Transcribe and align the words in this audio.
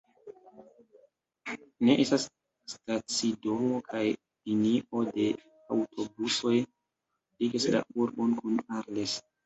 Ne 1.89 1.97
estas 2.05 2.25
stacidomo, 2.73 3.79
kaj 3.91 4.03
linio 4.09 5.05
de 5.13 5.29
aŭtobusoj 5.79 6.59
ligas 6.61 7.73
la 7.81 7.89
urbon 8.05 8.39
kun 8.45 8.63
Arles. 8.83 9.21